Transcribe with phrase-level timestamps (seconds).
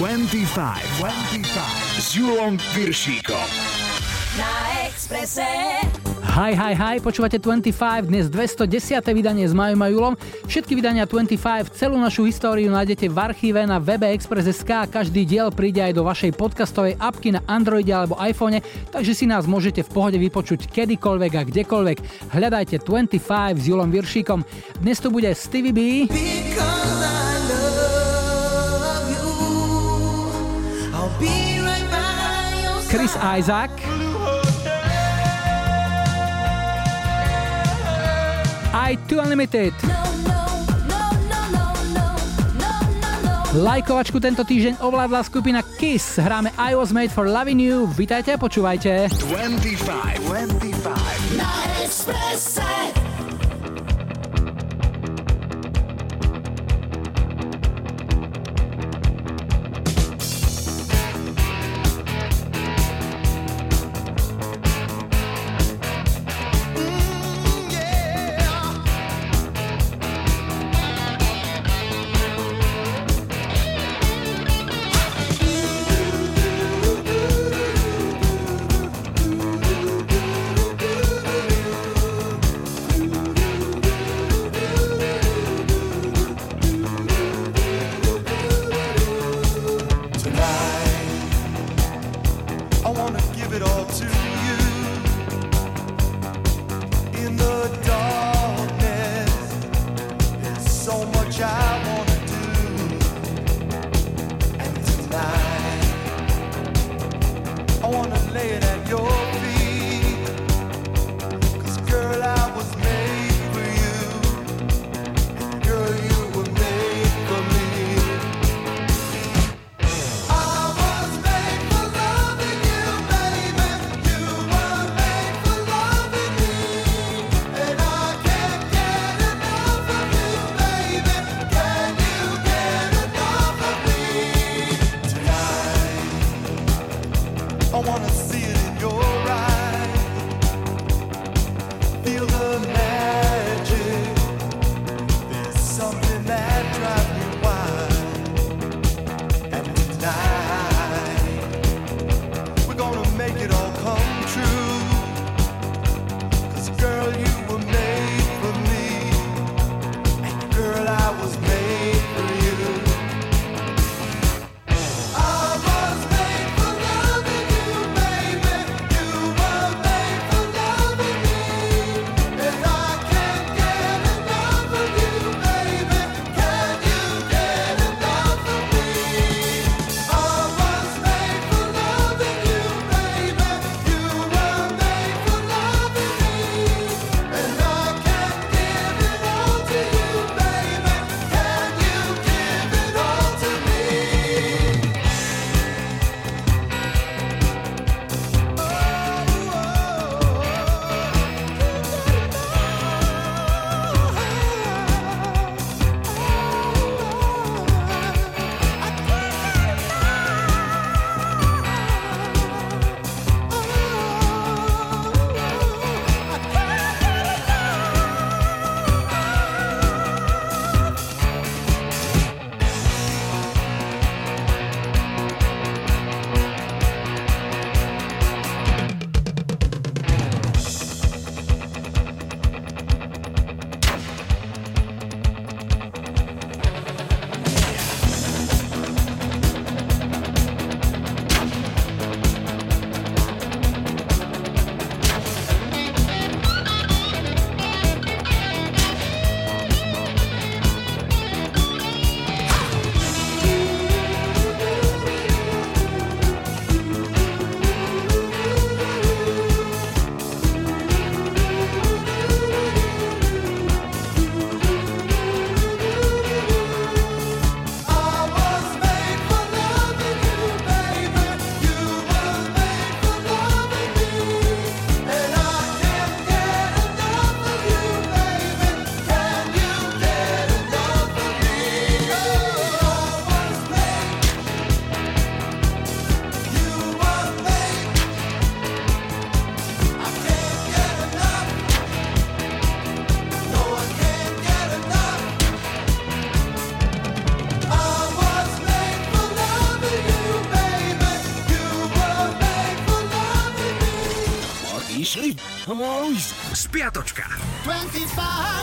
[0.00, 0.56] 25.
[0.96, 2.00] 25.
[2.00, 3.48] S Julom Viršíkom.
[4.40, 4.48] Na
[4.88, 5.44] Exprese.
[6.24, 8.96] Hi, hi, hi, počúvate 25, dnes 210.
[9.12, 10.16] vydanie s Majom a Julom.
[10.48, 15.52] Všetky vydania 25, celú našu históriu nájdete v archíve na webe Express.sk a každý diel
[15.52, 19.92] príde aj do vašej podcastovej apky na Androide alebo iPhone, takže si nás môžete v
[19.92, 21.98] pohode vypočuť kedykoľvek a kdekoľvek.
[22.32, 24.48] Hľadajte 25 s Julom Viršíkom.
[24.80, 25.80] Dnes tu bude Stevie B.
[32.90, 33.70] Chris Isaac.
[38.74, 39.70] I Too Unlimited.
[43.54, 46.18] Lajkovačku tento týždeň ovládla skupina Kiss.
[46.18, 47.86] Hráme I Was Made for Loving You.
[47.86, 49.06] Vítajte a počúvajte.
[49.06, 50.26] 25.
[50.26, 51.38] 25.
[51.38, 53.09] Na.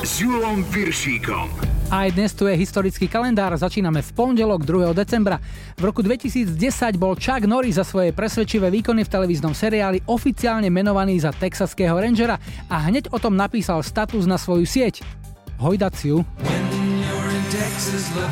[0.08, 1.52] S Julom Viršíkom.
[1.92, 4.96] Aj dnes tu je historický kalendár, začíname v pondelok 2.
[4.96, 5.36] decembra.
[5.76, 6.56] V roku 2010
[6.96, 12.40] bol Chuck Norris za svoje presvedčivé výkony v televíznom seriáli oficiálne menovaný za texaského rangera
[12.72, 15.04] a hneď o tom napísal status na svoju sieť.
[15.60, 16.24] Hojdaciu.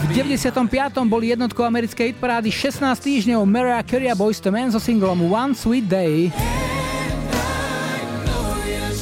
[0.07, 0.72] V 95.
[1.12, 5.92] boli jednotkou americkej hitparády 16 týždňov Mariah Carey a Boyz Men so singlom One Sweet
[5.92, 6.31] Day.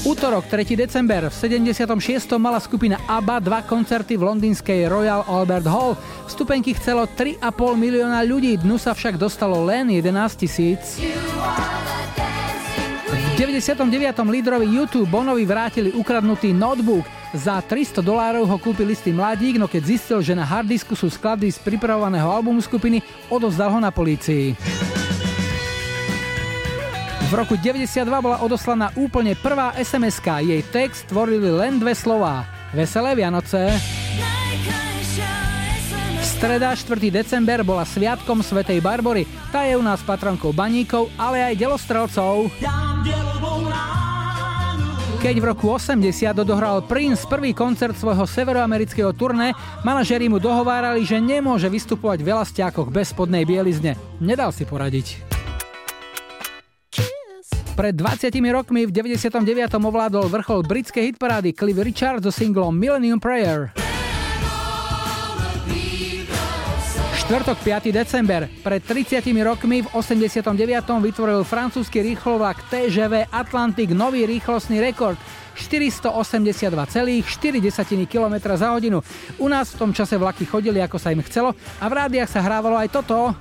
[0.04, 0.76] Útorok, 3.
[0.76, 2.36] december, v 76.
[2.36, 5.96] mala skupina ABBA dva koncerty v londýnskej Royal Albert Hall.
[6.28, 7.40] Vstupenky chcelo 3,5
[7.80, 11.00] milióna ľudí, dnu sa však dostalo len 11 tisíc.
[13.08, 13.80] V 99.
[14.28, 17.08] lídrovi YouTube Bonovi vrátili ukradnutý notebook.
[17.32, 21.48] Za 300 dolárov ho kúpil istý mladík, no keď zistil, že na hardisku sú sklady
[21.48, 23.00] z pripravovaného albumu skupiny,
[23.32, 24.52] odovzdal ho na polícii.
[27.34, 32.46] V roku 92 bola odoslaná úplne prvá sms Jej text tvorili len dve slová.
[32.78, 33.74] Veselé Vianoce.
[36.22, 36.94] Streda 4.
[37.10, 39.26] december bola sviatkom Svetej Barbory.
[39.50, 42.54] Tá je u nás patronkou baníkov, ale aj delostrelcov.
[45.18, 46.06] Keď v roku 80
[46.38, 52.94] odohral Prince prvý koncert svojho severoamerického turné, manažeri mu dohovárali, že nemôže vystupovať v elastiákoch
[52.94, 53.98] bez spodnej bielizne.
[54.22, 55.33] Nedal si poradiť.
[57.74, 59.42] Pred 20 rokmi v 99.
[59.82, 63.74] ovládol vrchol britskej hitparády Cliff Richard so singlom Millennium Prayer.
[67.18, 67.90] Štvrtok 5.
[67.90, 68.46] december.
[68.62, 70.54] Pred 30 rokmi v 89.
[71.02, 75.18] vytvoril francúzsky rýchlovlak TGV Atlantic nový rýchlostný rekord
[75.58, 77.26] 482,4
[78.06, 79.02] km za hodinu.
[79.42, 82.46] U nás v tom čase vlaky chodili ako sa im chcelo a v rádiách sa
[82.46, 83.34] hrávalo aj toto.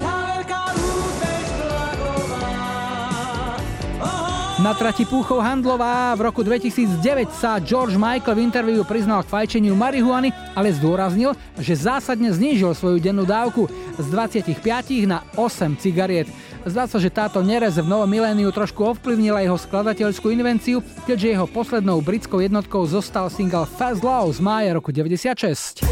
[4.63, 9.75] Na trati Púchov Handlová v roku 2009 sa George Michael v interviu priznal k fajčeniu
[9.75, 13.67] marihuany, ale zdôraznil, že zásadne znížil svoju dennú dávku
[13.99, 14.63] z 25
[15.11, 16.31] na 8 cigariet.
[16.63, 20.79] Zdá sa, že táto nerez v novom miléniu trošku ovplyvnila jeho skladateľskú invenciu,
[21.11, 25.83] keďže jeho poslednou britskou jednotkou zostal single Fast Love z mája roku 96.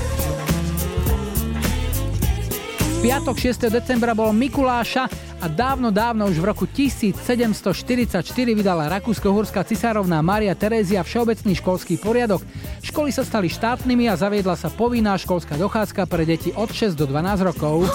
[3.00, 3.73] piatok 6.
[3.73, 5.08] decembra bol Mikuláša
[5.41, 8.20] a dávno, dávno už v roku 1744
[8.52, 12.44] vydala rakúsko-horská cisárovná Mária Terézia všeobecný školský poriadok.
[12.85, 17.08] Školy sa stali štátnymi a zaviedla sa povinná školská dochádzka pre deti od 6 do
[17.08, 17.88] 12 rokov.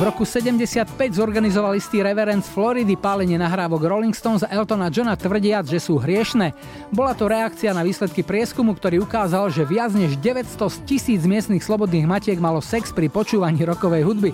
[0.00, 5.12] V roku 75 zorganizoval istý reverend z Floridy pálenie nahrávok Rolling Stones a Eltona Johna
[5.12, 6.56] tvrdiac, že sú hriešne.
[6.88, 12.08] Bola to reakcia na výsledky prieskumu, ktorý ukázal, že viac než 900 tisíc miestnych slobodných
[12.08, 14.32] matiek malo sex pri počúvaní rokovej hudby.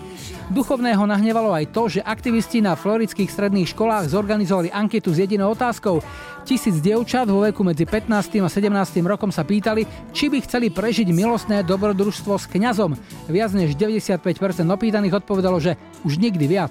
[0.54, 5.98] Duchovného nahnevalo aj to, že aktivisti na floridských stredných školách zorganizovali anketu s jedinou otázkou.
[6.46, 8.38] Tisíc dievčat vo veku medzi 15.
[8.38, 9.02] a 17.
[9.02, 9.82] rokom sa pýtali,
[10.14, 12.94] či by chceli prežiť milostné dobrodružstvo s kňazom.
[13.26, 14.22] Viac než 95%
[14.70, 15.74] opýtaných odpovedalo, že
[16.06, 16.70] už nikdy viac.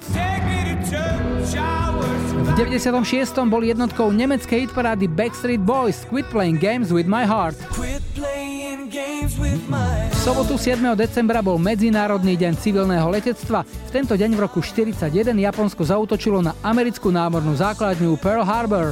[2.35, 3.47] V 96.
[3.47, 7.55] bol jednotkou nemeckej hitparády Backstreet Boys Quit Playing Games with My Heart.
[10.11, 10.83] V sobotu 7.
[10.99, 13.63] decembra bol Medzinárodný deň civilného letectva.
[13.63, 18.91] V tento deň v roku 1941 Japonsko zautočilo na americkú námornú základňu Pearl Harbor.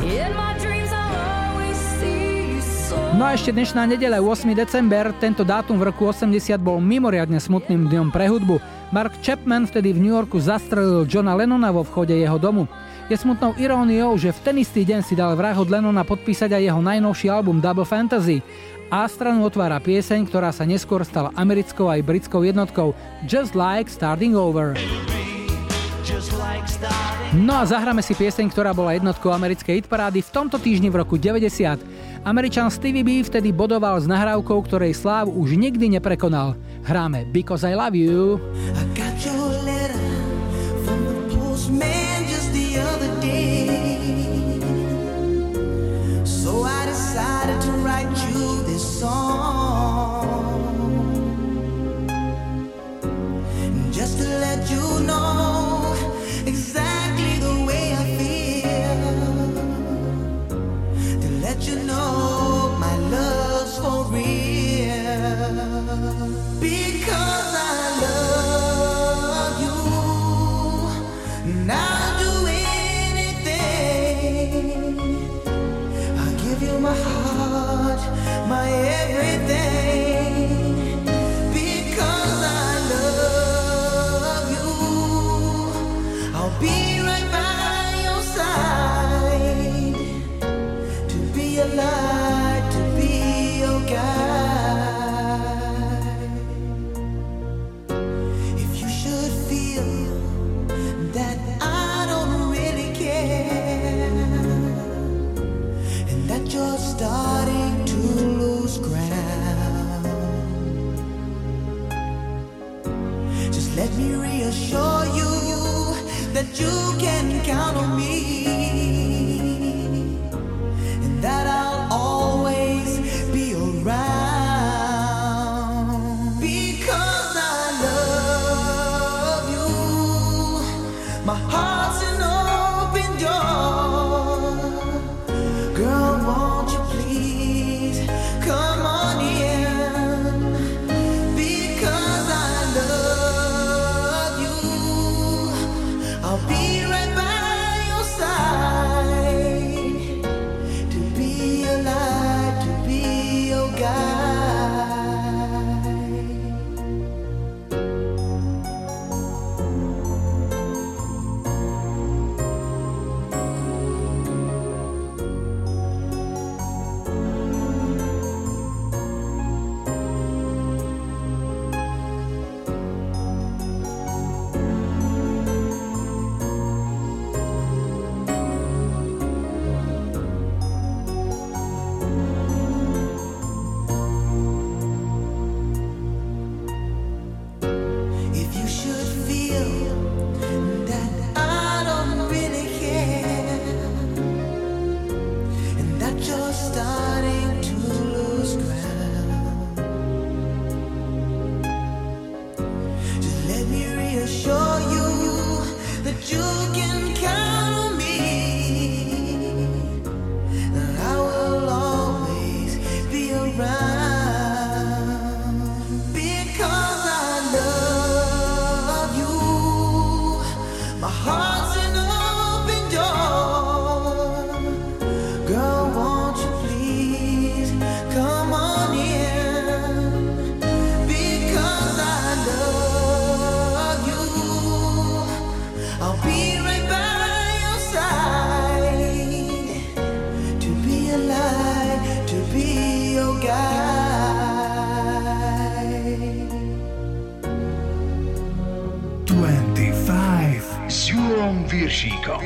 [3.13, 4.57] No a ešte dnešná nedele, 8.
[4.57, 8.57] december, tento dátum v roku 80 bol mimoriadne smutným dňom pre hudbu.
[8.89, 12.65] Mark Chapman vtedy v New Yorku zastrelil Johna Lennona vo vchode jeho domu.
[13.12, 16.63] Je smutnou iróniou, že v ten istý deň si dal vrah od Lennona podpísať aj
[16.72, 18.39] jeho najnovší album Double Fantasy.
[18.88, 22.95] A stranu otvára pieseň, ktorá sa neskôr stala americkou aj britskou jednotkou
[23.27, 24.79] Just Like Starting Over.
[27.33, 31.17] No a zahráme si pieseň, ktorá bola jednotkou americkej hitparády v tomto týždni v roku
[31.19, 32.24] 90.
[32.24, 36.55] Američan Stevie B vtedy bodoval s nahrávkou, ktorej slávu už nikdy neprekonal.
[36.88, 38.39] Hráme Because I Love You.
[38.77, 40.07] I got your letter
[40.88, 42.02] from the postman
[49.03, 49.62] song.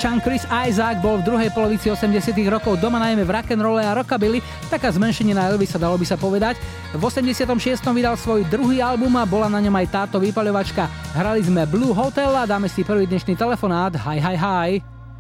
[0.03, 4.43] Američan Chris Isaac bol v druhej polovici 80 rokov doma najmä v rock'n'rolle a rockabilly,
[4.67, 6.59] taká zmenšenie na Elvisa dalo by sa povedať.
[6.91, 7.47] V 86.
[7.95, 10.91] vydal svoj druhý album a bola na ňom aj táto vypaľovačka.
[11.15, 13.95] Hrali sme Blue Hotel a dáme si prvý dnešný telefonát.
[14.03, 14.69] Hi, hi, hi.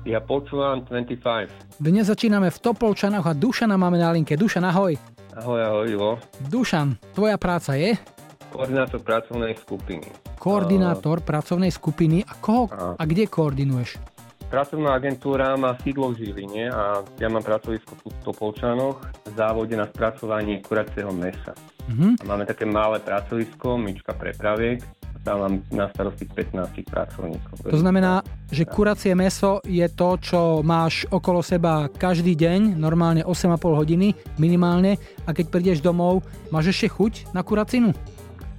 [0.03, 1.79] Ja počúvam 25.
[1.79, 4.35] Dnes začíname v Topolčanoch a Dušana máme na linke.
[4.35, 4.99] Dušan, ahoj.
[5.39, 6.11] Ahoj, ahoj, Ivo.
[6.51, 7.95] Dušan, tvoja práca je?
[8.51, 10.11] Koordinátor pracovnej skupiny.
[10.35, 12.27] Koordinátor uh, pracovnej skupiny.
[12.27, 14.12] A koho a, a kde koordinuješ?
[14.53, 19.89] Pracovná agentúra má sídlo v Žiline a ja mám pracovisko v Topolčanoch v závode na
[19.89, 21.57] spracovanie kuracieho mesa.
[21.89, 22.21] Mm-hmm.
[22.21, 24.85] A máme také malé pracovisko, myčka prepraviek,
[25.25, 27.65] tam mám na starosti 15 pracovníkov.
[27.65, 28.21] To znamená,
[28.53, 35.01] že kuracie meso je to, čo máš okolo seba každý deň, normálne 8,5 hodiny minimálne
[35.25, 36.21] a keď prídeš domov,
[36.53, 37.89] máš ešte chuť na kuracinu?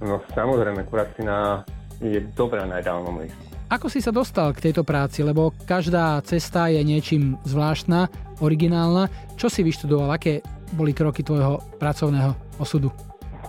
[0.03, 1.63] No samozrejme, kuracina
[2.03, 3.54] je dobrá na jedálnom liste.
[3.75, 5.19] Ako si sa dostal k tejto práci?
[5.19, 8.07] Lebo každá cesta je niečím zvláštna,
[8.39, 9.11] originálna.
[9.35, 10.15] Čo si vyštudoval?
[10.15, 10.39] Aké
[10.79, 12.87] boli kroky tvojho pracovného osudu?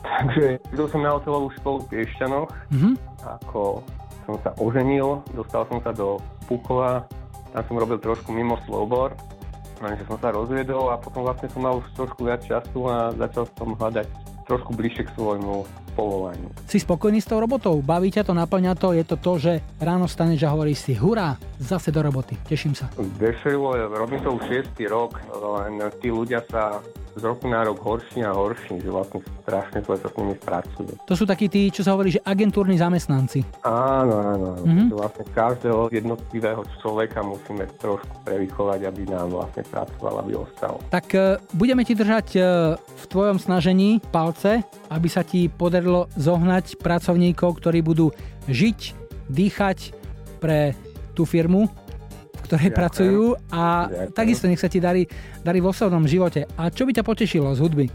[0.03, 2.51] Takže idol som na hotelovú školu v Piešťanoch.
[2.51, 2.95] Mm-hmm.
[3.23, 3.87] Ako
[4.27, 6.19] som sa oženil, dostal som sa do
[6.51, 7.07] Pukova,
[7.55, 9.15] tam som robil trošku mimo Slobor,
[9.79, 13.47] lenže som sa rozviedol a potom vlastne som mal už trošku viac času a začal
[13.55, 14.11] som hľadať
[14.51, 16.53] trošku bližšie k svojmu povolaniu.
[16.69, 17.81] Si spokojný s tou robotou?
[17.81, 18.93] Baví ťa to, naplňa to?
[18.93, 22.93] Je to to, že ráno staneš a hovoríš si hurá, zase do roboty, teším sa.
[23.17, 24.77] Vešerivo, robím to už 6.
[24.93, 26.85] rok, len tí ľudia sa
[27.17, 30.93] z roku na rok horší a horší, že vlastne strašne zle sa s nimi spracuje.
[31.09, 33.41] To sú takí tí, čo sa hovorí, že agentúrni zamestnanci.
[33.65, 34.49] Áno, áno.
[34.61, 34.93] Mm-hmm.
[34.93, 40.77] Vlastne každého jednotlivého človeka musíme trošku prevychovať, aby nám vlastne pracoval, aby ostal.
[40.93, 42.45] Tak uh, budeme ti držať uh,
[42.77, 48.15] v tvojom snažení palce, aby sa ti podarilo zohnať pracovníkov, ktorí budú
[48.47, 48.81] žiť,
[49.31, 49.79] dýchať
[50.39, 50.79] pre
[51.17, 51.67] tú firmu,
[52.47, 52.79] ktorej Ďakujem.
[52.79, 54.09] pracujú a Ďakujem.
[54.15, 55.03] takisto nech sa ti darí,
[55.43, 56.47] darí v osobnom živote.
[56.55, 57.87] A čo by ťa potešilo z hudby?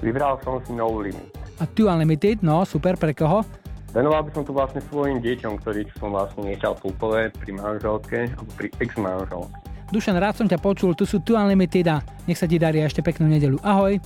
[0.00, 1.34] Vybral som si No Limit.
[1.58, 3.42] A tu Unlimited, no super, pre koho?
[3.90, 6.92] Venoval by som tu vlastne svojim deťom, ktorých som vlastne nechal v
[7.34, 9.58] pri manželke alebo pri ex-manželke.
[9.88, 13.00] Dušan, rád som ťa počul, tu sú tu Unlimited a nech sa ti darí ešte
[13.00, 13.56] peknú nedelu.
[13.64, 13.96] Ahoj.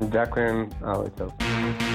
[0.00, 1.89] Ďakujem, ahoj.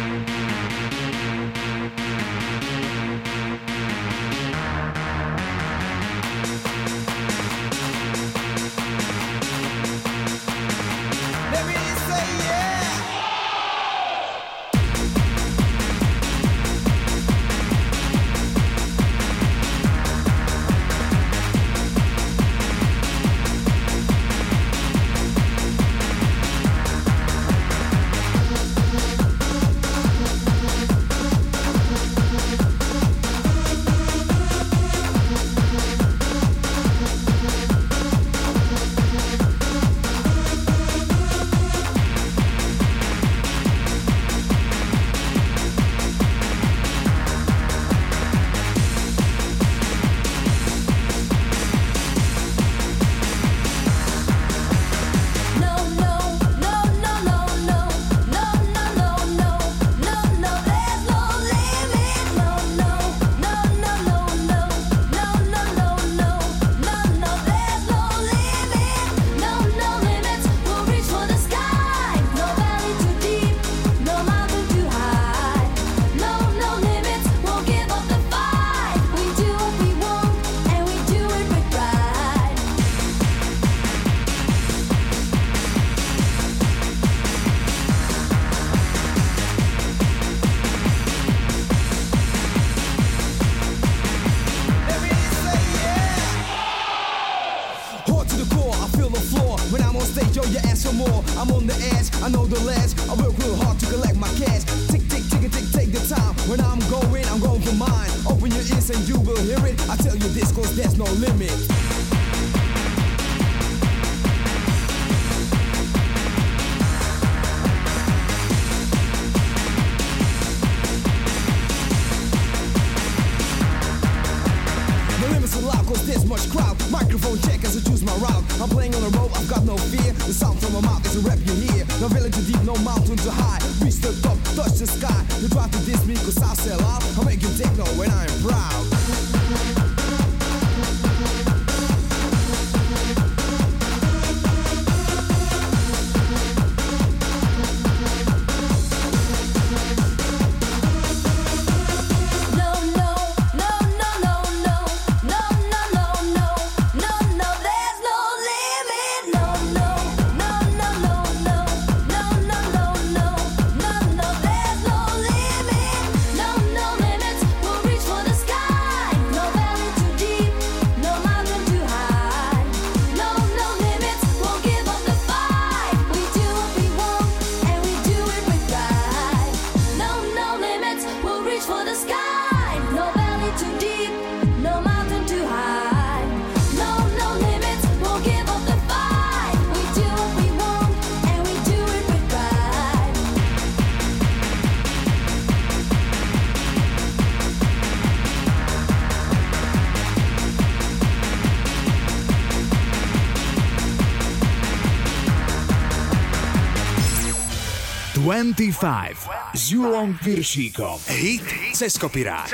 [208.35, 210.99] 25 s Julom Piršíkom.
[211.07, 212.51] Hit cez kopirák.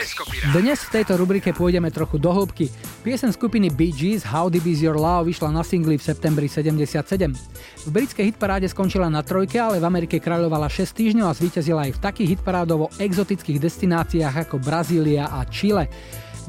[0.54, 2.70] Dnes v tejto rubrike pôjdeme trochu do hĺbky.
[3.02, 7.34] Piesen skupiny Bee Gees How Deep Is Your Love vyšla na singli v septembri 77.
[7.82, 11.98] V britskej hitparáde skončila na trojke, ale v Amerike kráľovala 6 týždňov a zvíťazila aj
[11.98, 15.90] v takých hitparádovo exotických destináciách ako Brazília a Chile.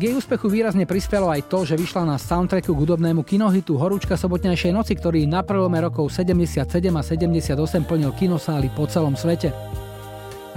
[0.03, 4.19] K jej úspechu výrazne prispelo aj to, že vyšla na soundtracku k hudobnému kinohitu Horúčka
[4.19, 6.59] sobotnejšej noci, ktorý na prelome rokov 77
[6.91, 7.55] a 78
[7.87, 9.55] plnil kinosály po celom svete.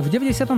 [0.02, 0.50] V 96.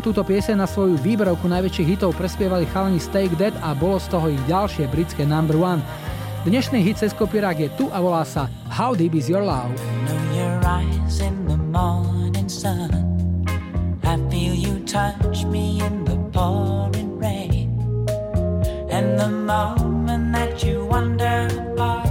[0.00, 4.32] túto piese na svoju výberovku najväčších hitov prespievali chalani Stake Dead a bolo z toho
[4.32, 5.84] ich ďalšie britské number one.
[6.48, 9.76] Dnešný hit cez kopírák je tu a volá sa How Deep Is Your Love.
[14.00, 17.09] I feel you touch me in the pouring
[19.00, 22.09] And the moment that you wonder far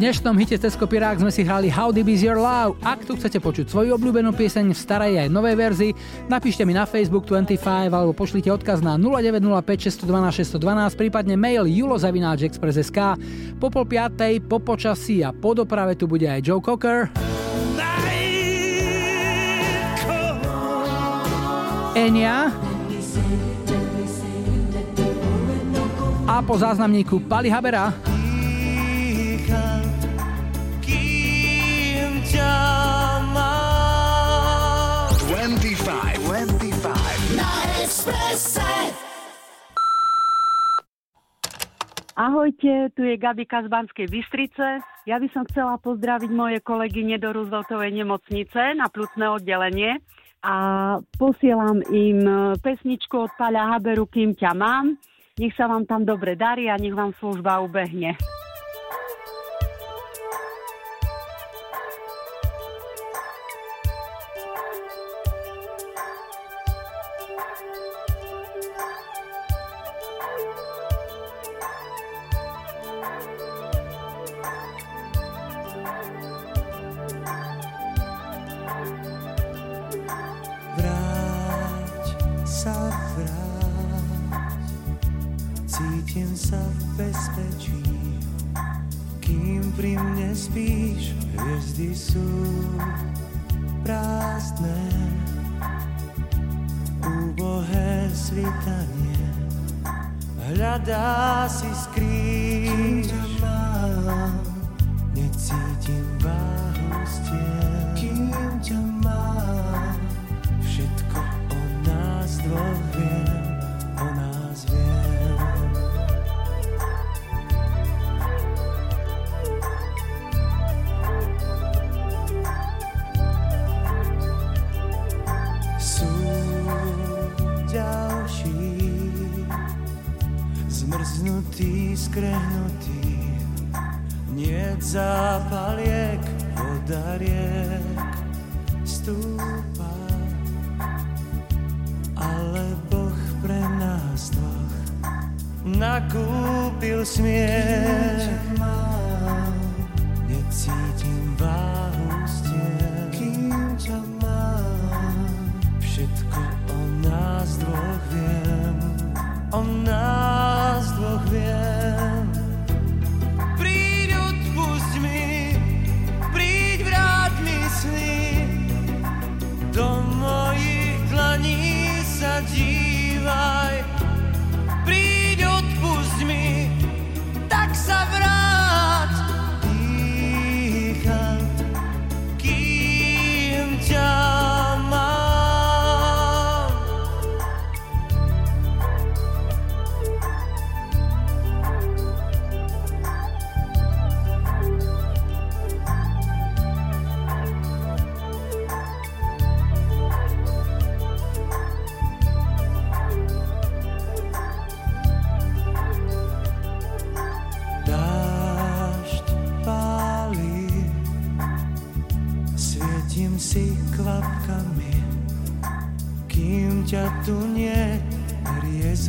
[0.00, 2.80] dnešnom hite cez kopirák sme si hrali How Deep Is Your Love.
[2.80, 5.92] Ak tu chcete počuť svoju obľúbenú pieseň v starej aj novej verzii,
[6.24, 9.60] napíšte mi na Facebook 25 alebo pošlite odkaz na 0905
[10.08, 12.98] 612 612, prípadne mail julozavináčexpress.sk.
[13.60, 17.12] Po pol piatej, po počasí a po doprave tu bude aj Joe Cocker.
[21.92, 22.48] Enya
[26.24, 28.09] a po záznamníku Pali Habera.
[32.30, 32.38] 25.
[37.34, 37.50] Na
[42.20, 44.84] Ahojte, tu je Gabika z Banskej Bystrice.
[45.08, 49.98] Ja by som chcela pozdraviť moje kolegy do Rooseveltovej nemocnice na plúcne oddelenie
[50.44, 50.54] a
[51.18, 54.94] posielam im pesničku od Paľa Haberu, kým ťa mám.
[55.40, 58.20] Nech sa vám tam dobre darí a nech vám služba ubehne.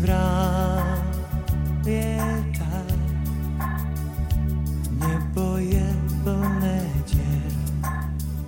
[0.01, 1.05] vrát
[1.85, 2.81] lieta.
[4.97, 5.87] Nebo je
[6.23, 7.53] plné dier,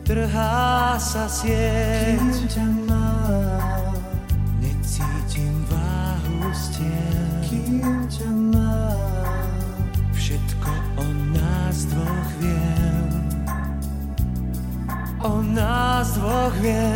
[0.05, 2.17] trhá sa sieť.
[2.17, 3.93] Kým ťa mám,
[4.61, 7.41] necítim váhu stien.
[7.45, 9.49] Kým ťa mám,
[10.13, 13.09] všetko o nás dvoch viem.
[15.23, 16.92] O nás dvoch viem.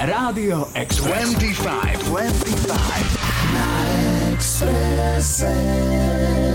[0.00, 0.08] Express.
[0.08, 1.34] Rádio Express.
[1.34, 1.98] 25.
[4.38, 6.49] 25.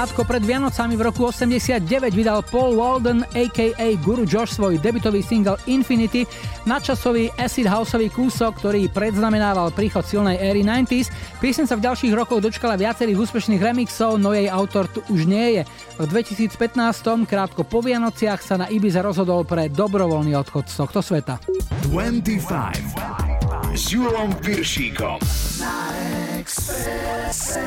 [0.00, 1.84] Krátko pred Vianocami v roku 89
[2.16, 6.24] vydal Paul Walden aka Guru Josh svoj debutový single Infinity,
[6.64, 11.12] nadčasový acid houseový kúsok, ktorý predznamenával príchod silnej éry 90s.
[11.44, 15.60] Piesen sa v ďalších rokoch dočkala viacerých úspešných remixov, no jej autor tu už nie
[15.60, 15.68] je.
[16.00, 16.56] V 2015,
[17.28, 21.36] krátko po Vianociach, sa na Ibiza rozhodol pre dobrovoľný odchod z tohto sveta.
[21.92, 25.20] 25 s Julom Piršíkom.
[25.60, 25.92] Na
[26.40, 27.59] Expresse.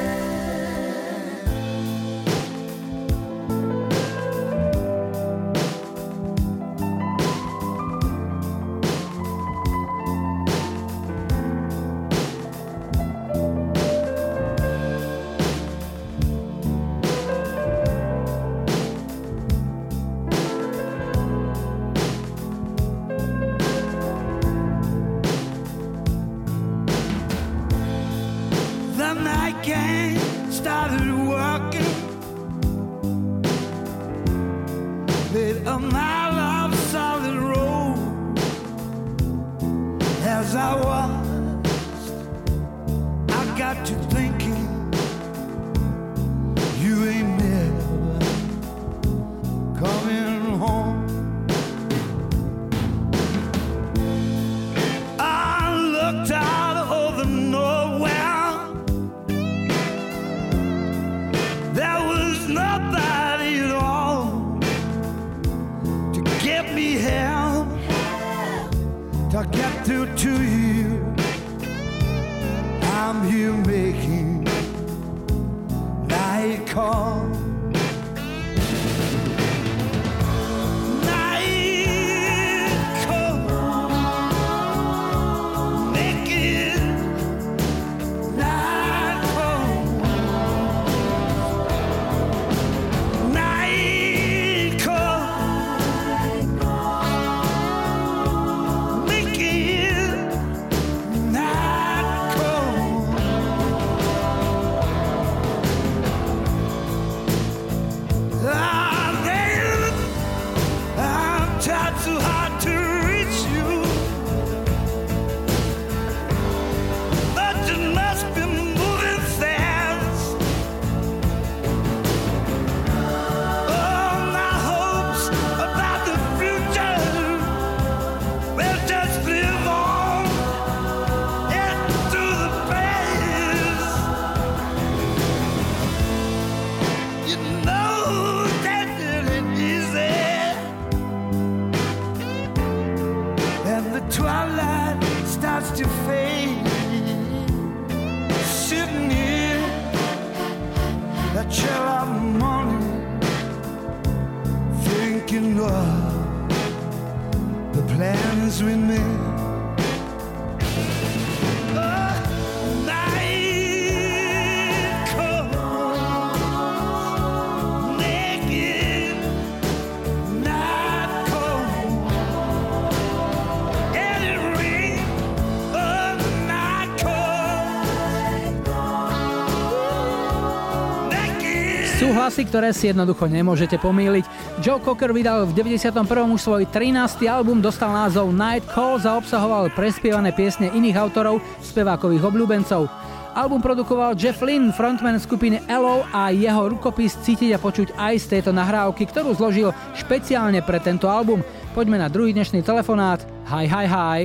[182.34, 184.26] Hlasy, ktoré si jednoducho nemôžete pomýliť.
[184.66, 186.02] Joe Cocker vydal v 91.
[186.34, 187.30] už svoj 13.
[187.30, 192.90] album, dostal názov Night Calls a obsahoval prespievané piesne iných autorov, spevákových obľúbencov.
[193.38, 198.26] Album produkoval Jeff Lynn, frontman skupiny Elo a jeho rukopis cítiť a počuť aj z
[198.34, 201.46] tejto nahrávky, ktorú zložil špeciálne pre tento album.
[201.78, 203.22] Poďme na druhý dnešný telefonát.
[203.46, 204.20] Hi, hi, hi.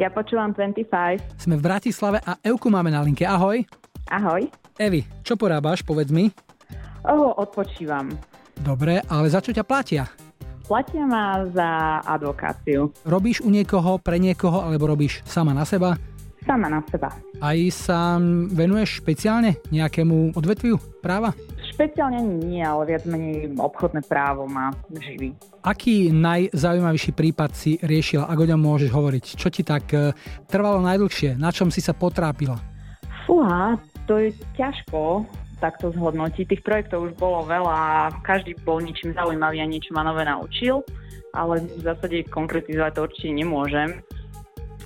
[0.00, 0.88] Ja počúvam 25.
[1.36, 3.28] Sme v Bratislave a Euku máme na linke.
[3.28, 3.60] Ahoj.
[4.08, 4.48] Ahoj.
[4.80, 6.32] Evi, čo porábaš, povedz mi?
[7.02, 8.14] Oh, odpočívam.
[8.62, 10.06] Dobre, ale za čo ťa platia?
[10.62, 12.94] Platia ma za advokáciu.
[13.02, 15.98] Robíš u niekoho, pre niekoho, alebo robíš sama na seba?
[16.46, 17.10] Sama na seba.
[17.42, 18.18] Aj sa
[18.50, 21.34] venuješ špeciálne nejakému odvetviu práva?
[21.74, 25.34] Špeciálne nie, ale viac menej obchodné právo ma živí.
[25.62, 29.24] Aký najzaujímavejší prípad si riešila, ak o ňom môžeš hovoriť?
[29.38, 30.14] Čo ti tak e,
[30.50, 31.38] trvalo najdlhšie?
[31.38, 32.58] Na čom si sa potrápila?
[33.26, 33.78] Fúha,
[34.10, 35.22] to je ťažko
[35.62, 36.44] takto zhodnotiť.
[36.50, 40.82] Tých projektov už bolo veľa a každý bol ničím zaujímavý a niečo ma nové naučil,
[41.30, 44.02] ale v zásade konkretizovať to určite nemôžem.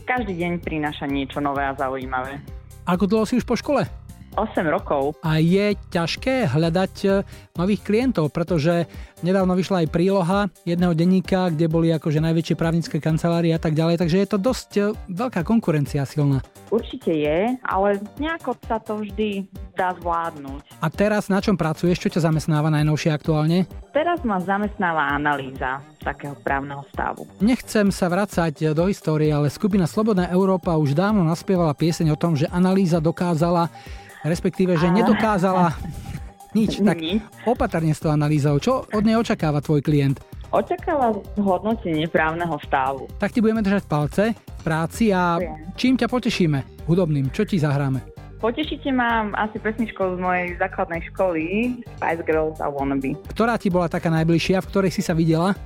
[0.05, 2.39] Každý deň prináša niečo nové a zaujímavé.
[2.87, 4.06] Ako dlho si už po škole?
[4.37, 5.17] 8 rokov.
[5.25, 7.09] A je ťažké hľadať e,
[7.57, 8.85] nových klientov, pretože
[9.25, 13.97] nedávno vyšla aj príloha jedného denníka, kde boli akože najväčšie právnické kancelárie a tak ďalej,
[13.97, 16.45] takže je to dosť e, veľká konkurencia silná.
[16.69, 20.83] Určite je, ale nejako sa to vždy dá zvládnuť.
[20.83, 21.97] A teraz na čom pracuješ?
[21.97, 23.65] Čo ťa zamestnáva najnovšie aktuálne?
[23.97, 27.27] Teraz ma zamestnáva analýza takého právneho stavu.
[27.43, 32.39] Nechcem sa vracať do histórie, ale skupina Slobodná Európa už dávno naspievala pieseň o tom,
[32.39, 33.71] že analýza dokázala,
[34.27, 35.75] respektíve, že nedokázala
[36.59, 36.83] nič.
[36.83, 36.99] Tak
[37.47, 38.59] opatrne s tou analýzou.
[38.61, 40.21] Čo od nej očakáva tvoj klient?
[40.55, 43.11] Očakáva hodnotenie právneho stavu.
[43.19, 45.43] Tak ti budeme držať palce v práci a
[45.75, 46.87] čím ťa potešíme?
[46.87, 47.35] Hudobným.
[47.35, 48.17] Čo ti zahráme?
[48.37, 51.43] Potešíte ma asi pesničkou z mojej základnej školy
[51.99, 53.17] Spice Girls a Wannabe.
[53.33, 55.57] Ktorá ti bola taká najbližšia, v ktorej si sa videla?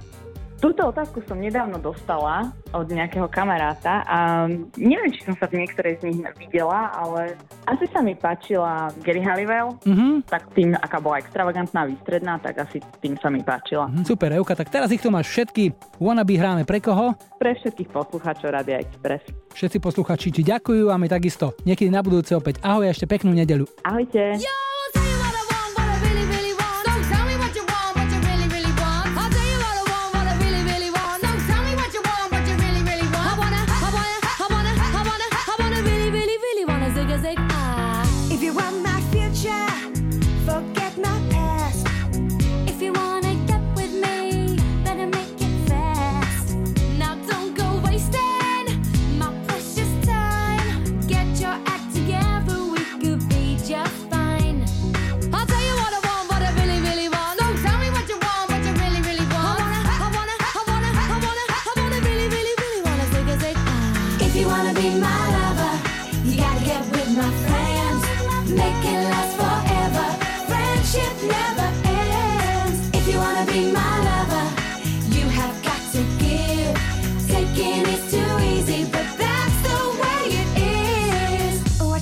[0.60, 4.44] Túto otázku som nedávno dostala od nejakého kamaráta a
[4.76, 7.32] neviem, či som sa v niektorej z nich videla, ale
[7.64, 10.28] asi sa mi páčila Gary Halliwell, Mhm.
[10.28, 13.88] tak tým, aká bola extravagantná, výstredná, tak asi tým sa mi páčila.
[13.88, 15.72] Hm, Super, Euka, tak teraz ich tu máš všetky.
[15.96, 17.16] Wannabe hráme pre koho?
[17.40, 19.24] Pre všetkých poslucháčov Radia Express.
[19.50, 21.56] Všetci posluchači ti ďakujú a my takisto.
[21.64, 22.60] Niekedy na budúce opäť.
[22.60, 23.64] Ahoj a ešte peknú nedeľu.
[23.82, 24.36] Ahojte.
[24.36, 24.54] Yo,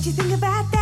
[0.09, 0.78] you think about that?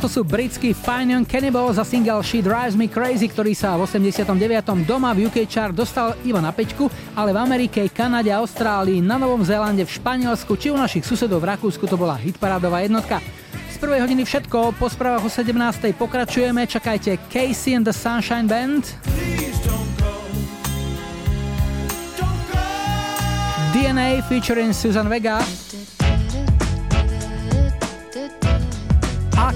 [0.00, 3.84] Toto sú britskí Fine Young Cannibals za single She Drives Me Crazy, ktorý sa v
[3.84, 4.32] 89.
[4.88, 9.44] doma v UK chart dostal iba na pečku, ale v Amerike, Kanade, Austrálii, na Novom
[9.44, 13.20] Zélande, v Španielsku či u našich susedov v Rakúsku to bola hitparádová jednotka.
[13.68, 15.52] Z prvej hodiny všetko, po správach o 17.
[15.92, 18.96] pokračujeme, čakajte Casey and the Sunshine Band.
[23.76, 25.44] DNA featuring Susan Vega.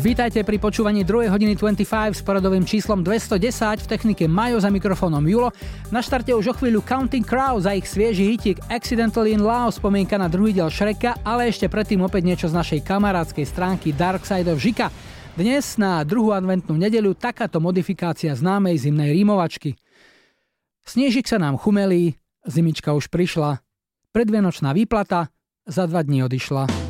[0.00, 1.28] Vítajte pri počúvaní 2.
[1.28, 5.52] hodiny 25 s poradovým číslom 210 v technike Majo za mikrofónom Julo.
[5.92, 10.16] Na štarte už o chvíľu Counting Crow za ich svieži hitik Accidentally in Love, spomienka
[10.16, 14.48] na druhý diel Šreka, ale ešte predtým opäť niečo z našej kamarádskej stránky Dark Side
[14.48, 14.88] of Žika.
[15.36, 19.76] Dnes na druhú adventnú nedeľu takáto modifikácia známej zimnej rímovačky.
[20.80, 22.16] Snežik sa nám chumelí,
[22.48, 23.60] zimička už prišla,
[24.16, 25.28] predvianočná výplata
[25.68, 26.89] za dva dní odišla.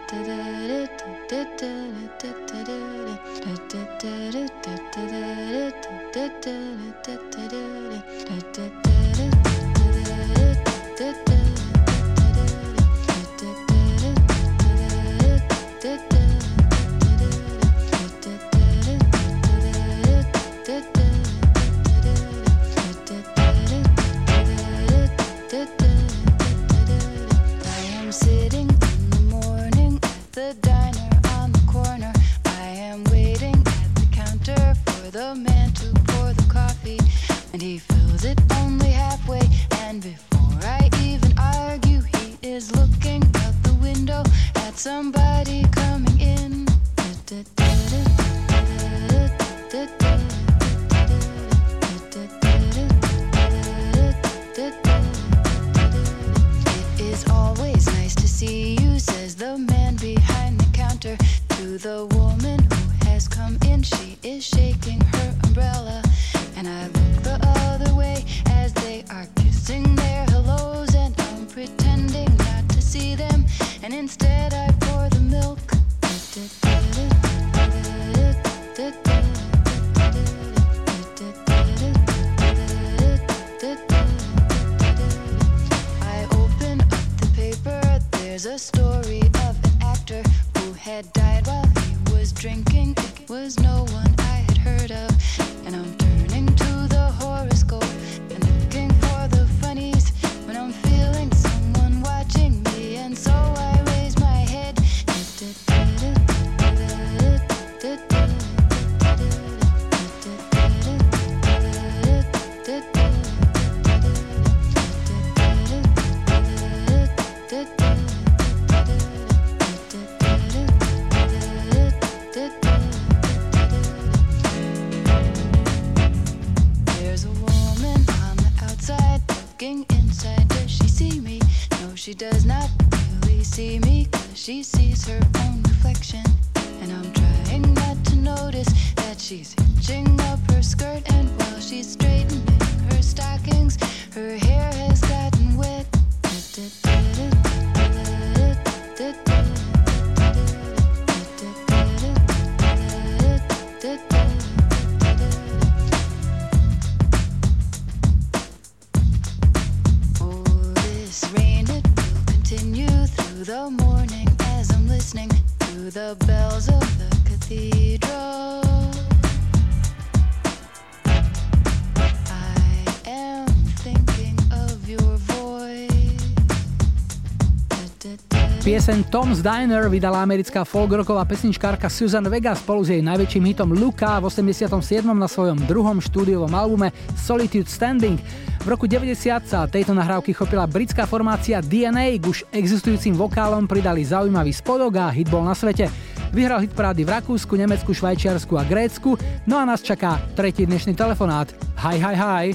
[178.81, 184.17] Pieseň Tom's Diner vydala americká folkroková pesničkárka Susan Vega spolu s jej najväčším hitom Luka
[184.17, 185.05] v 87.
[185.05, 188.17] na svojom druhom štúdiovom albume Solitude Standing.
[188.65, 189.13] V roku 90
[189.45, 195.13] sa tejto nahrávky chopila britská formácia DNA, k už existujúcim vokálom pridali zaujímavý spodok a
[195.13, 195.85] hit bol na svete.
[196.33, 199.13] Vyhral hit parády v Rakúsku, Nemecku, Švajčiarsku a Grécku,
[199.45, 201.53] no a nás čaká tretí dnešný telefonát.
[201.85, 202.45] Hi, hi, hi.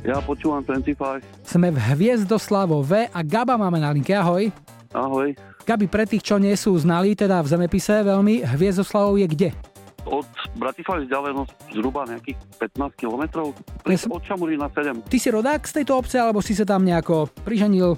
[0.00, 1.20] Ja počúvam 25.
[1.44, 4.71] Sme v Hviezdoslavo V a Gaba máme na linke, ahoj.
[4.92, 5.32] Ahoj.
[5.64, 9.48] Gabi, pre tých, čo nie sú znali, teda v zemepise veľmi, Hviezdoslavov je kde?
[10.02, 10.26] Od
[10.58, 13.54] Bratislavy vzdialenosť zhruba nejakých 15 kilometrov.
[13.86, 15.06] Ja Od Čamurína 7.
[15.06, 17.94] Ty si rodák z tejto obce, alebo si sa tam nejako priženil?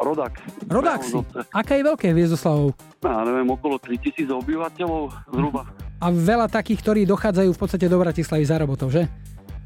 [0.00, 0.34] Rodák.
[0.66, 1.14] Rodák si.
[1.52, 2.74] Aké je veľké Hviezdoslavov?
[3.04, 5.68] No, Ja neviem, okolo 3000 obyvateľov zhruba.
[6.02, 9.06] A veľa takých, ktorí dochádzajú v podstate do Bratislavy za robotou, že?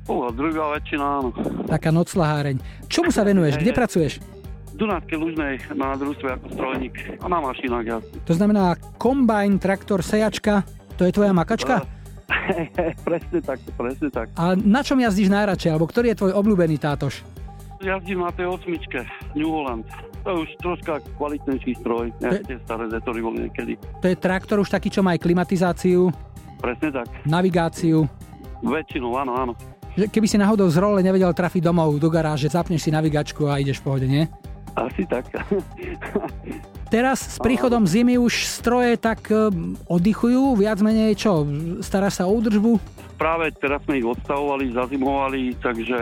[0.07, 1.31] A druhá väčšina, áno.
[1.66, 2.87] Taká noclaháreň.
[2.87, 3.59] Čomu sa venuješ?
[3.59, 4.22] Kde pracuješ?
[4.77, 8.16] Dunajskej Lužnej na družstve ako strojník a na mašinách jasne.
[8.29, 10.68] To znamená kombajn, traktor, sejačka,
[11.01, 11.81] to je tvoja makačka?
[13.09, 14.29] presne tak, presne tak.
[14.37, 17.24] A na čom jazdíš najradšej, alebo ktorý je tvoj obľúbený tátoš?
[17.81, 19.05] Jazdím na tej osmičke,
[19.37, 19.85] New Holland.
[20.24, 23.77] To je už troška kvalitnejší stroj, než tie staré zetory boli niekedy.
[24.01, 26.09] To je traktor už taký, čo má aj klimatizáciu,
[26.61, 27.07] Presne tak.
[27.29, 28.09] navigáciu.
[28.64, 29.53] Väčšinou, áno, áno.
[29.97, 33.81] Keby si náhodou z role nevedel trafiť domov do garáže, zapneš si navigačku a ideš
[33.81, 34.29] v pohode, nie?
[34.77, 35.33] Asi tak.
[36.95, 39.51] Teraz s príchodom zimy už stroje tak e,
[39.91, 41.43] oddychujú, viac menej čo?
[41.83, 42.79] Staráš sa o údržbu?
[43.18, 45.99] Práve teraz sme ich odstavovali, zazimovali, takže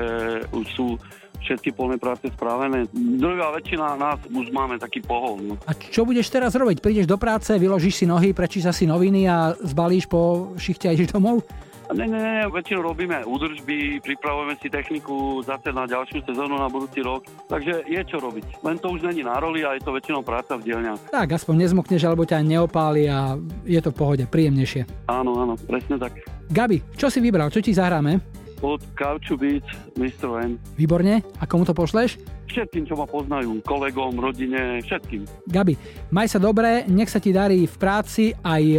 [0.52, 1.00] už sú
[1.44, 2.88] všetky polné práce spravené.
[2.92, 5.40] Druhá väčšina nás už máme taký pohol.
[5.40, 5.54] No.
[5.68, 6.80] A čo budeš teraz robiť?
[6.80, 11.12] Prídeš do práce, vyložíš si nohy, prečítaš si noviny a zbalíš po šichte a ideš
[11.12, 11.44] domov?
[11.92, 17.04] Ne, ne, ne, väčšinou robíme údržby, pripravujeme si techniku zase na ďalšiu sezónu na budúci
[17.04, 18.64] rok, takže je čo robiť.
[18.64, 21.12] Len to už není na roli a je to väčšinou práca v dielňach.
[21.12, 23.36] Tak, aspoň nezmokneš, alebo ťa neopáli a
[23.68, 25.12] je to v pohode, príjemnejšie.
[25.12, 26.24] Áno, áno, presne tak.
[26.48, 27.52] Gabi, čo si vybral?
[27.52, 28.43] Čo ti zahráme?
[28.62, 29.66] Od Couchu Beats,
[29.98, 30.44] Mr.
[30.44, 30.58] N.
[30.78, 31.24] Výborne.
[31.40, 32.20] A komu to pošleš?
[32.44, 35.26] Všetkým, čo ma poznajú, kolegom, rodine, všetkým.
[35.50, 35.74] Gabi,
[36.14, 38.78] maj sa dobre, nech sa ti darí v práci aj e,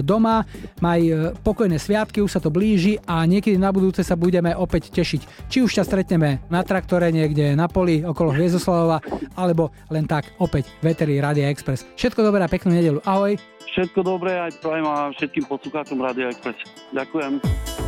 [0.00, 0.40] doma,
[0.80, 4.88] maj e, pokojné sviatky, už sa to blíži a niekedy na budúce sa budeme opäť
[4.94, 5.52] tešiť.
[5.52, 9.04] Či už ťa stretneme na traktore niekde na poli okolo Hviezdoslavova,
[9.36, 11.84] alebo len tak opäť Veteri Radia Express.
[12.00, 13.04] Všetko dobré a peknú nedelu.
[13.04, 13.36] Ahoj.
[13.70, 16.56] Všetko dobré aj prajem a všetkým poslucháčom Rádia Express.
[16.96, 17.79] Ďakujem.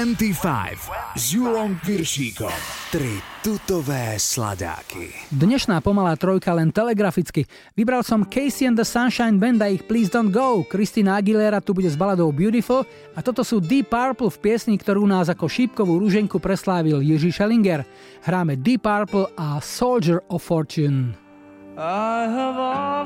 [0.00, 2.56] 25 s Julom Piršíkom.
[2.88, 5.12] Tri tutové sladáky.
[5.28, 7.44] Dnešná pomalá trojka len telegraficky.
[7.76, 10.64] Vybral som Casey and the Sunshine Band a ich Please Don't Go.
[10.64, 15.04] Kristina Aguilera tu bude s baladou Beautiful a toto sú Deep Purple v piesni, ktorú
[15.04, 17.84] nás ako šípkovú rúženku preslávil Jiří Schellinger.
[18.24, 21.12] Hráme Deep Purple a Soldier of Fortune.
[21.76, 22.99] I have all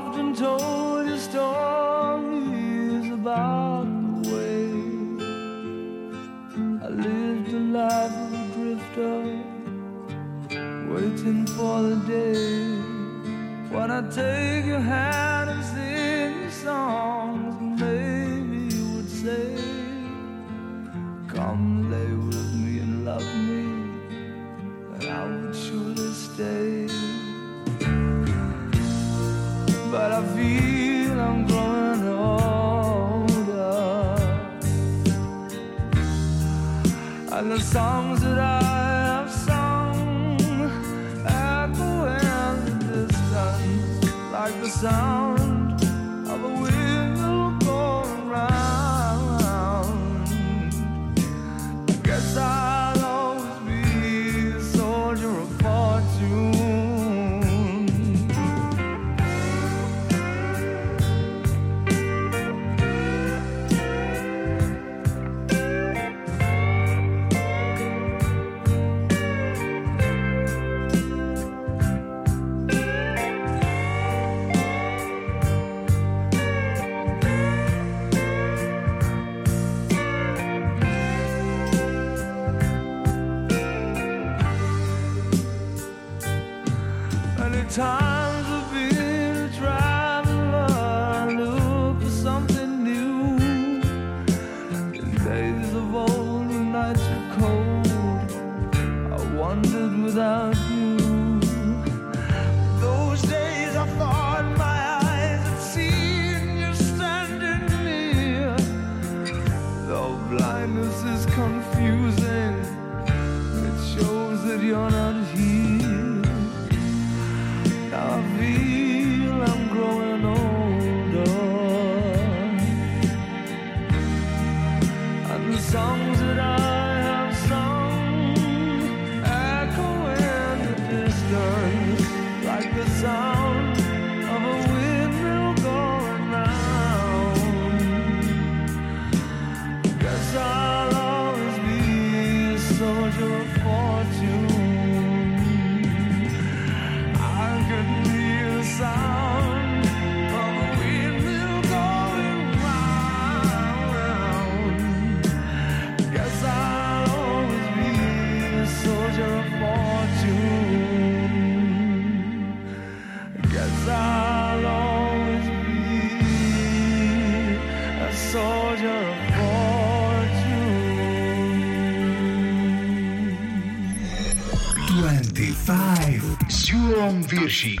[177.45, 177.75] bir şey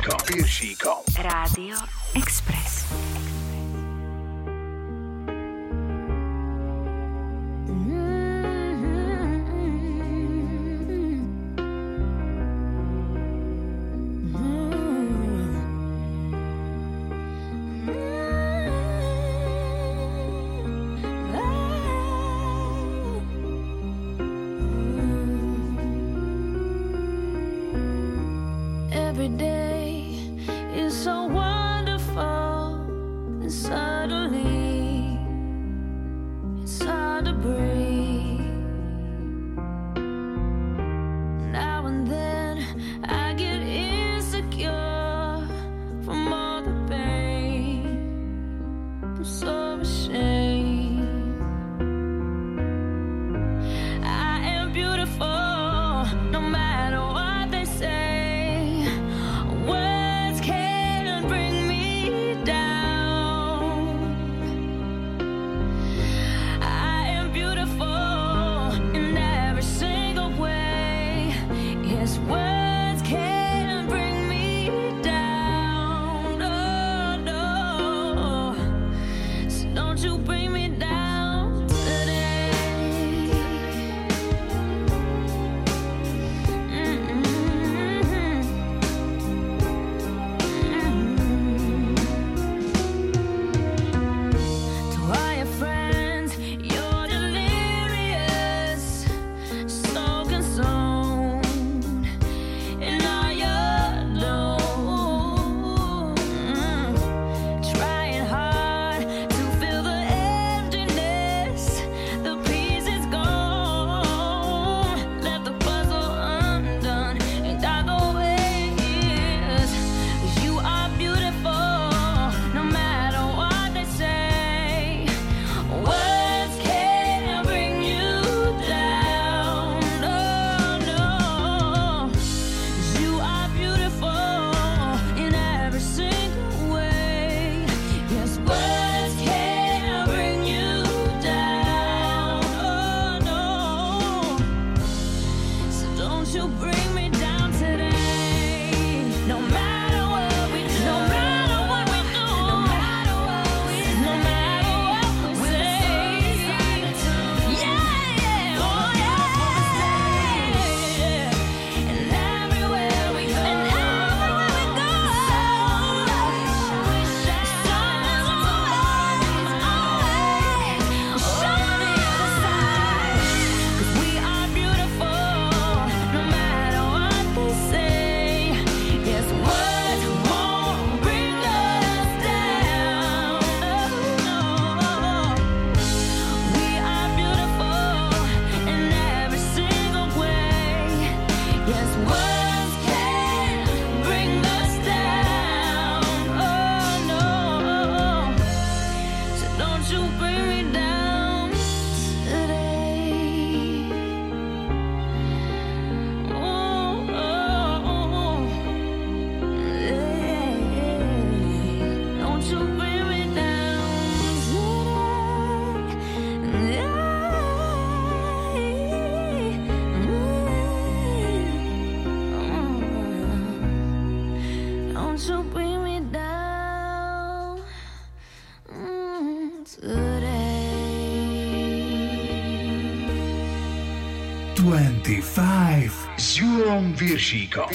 [235.05, 237.69] 25 s Júlom Viršíkom.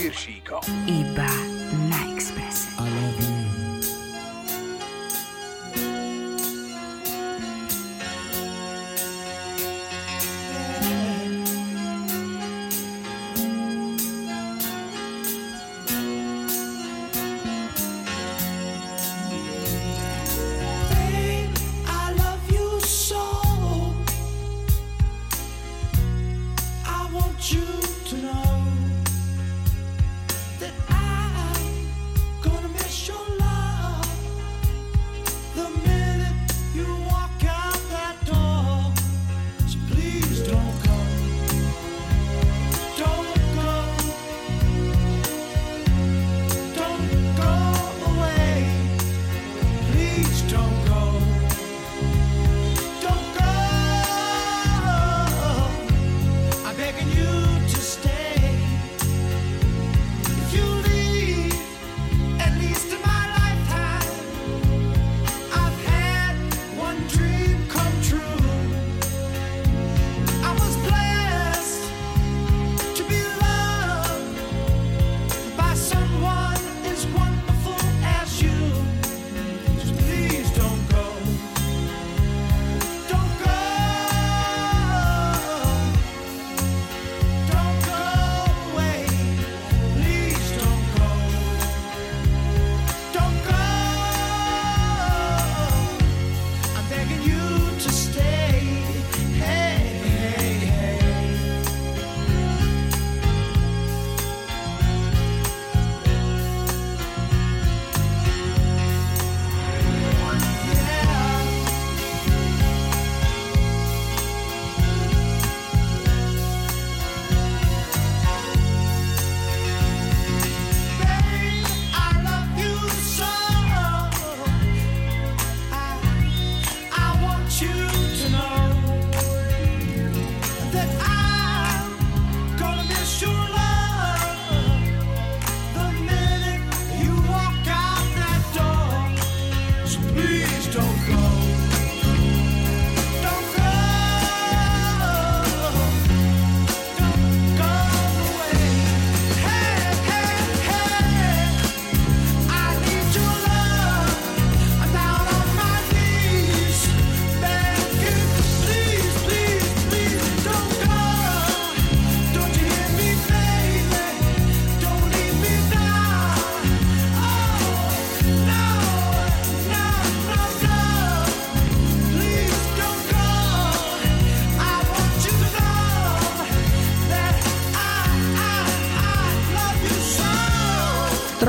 [0.90, 1.59] Iba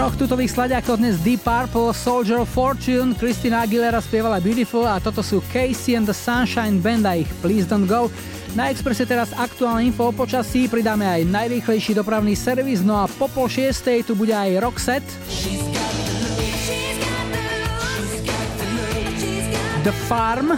[0.02, 5.22] Troch tutových sladiakov dnes Deep Purple, Soldier of Fortune, Christina Aguilera spievala Beautiful a toto
[5.22, 8.10] sú Casey and the Sunshine Band a ich Please Don't Go.
[8.58, 13.30] Na Expresse teraz aktuálne info o počasí, pridáme aj najrýchlejší dopravný servis, no a po
[13.30, 15.06] pol šiestej tu bude aj Roxette.
[19.86, 20.58] The Farm.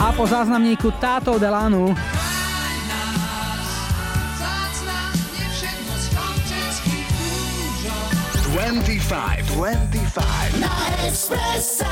[0.00, 2.15] A po záznamníku Táto Delanu.
[8.66, 10.58] 25, 25.
[10.58, 10.74] Na
[11.06, 11.86] Expresse.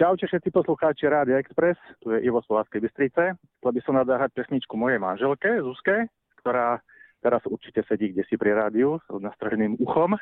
[0.00, 3.36] Čaute všetci poslucháči Rádia Express, tu je Ivo z Slovenskej Bystrice.
[3.36, 6.08] Chcel by som nadáhať pesničku mojej manželke, Zuzke,
[6.40, 6.80] ktorá
[7.20, 10.16] teraz určite sedí kde si pri rádiu s nastraženým uchom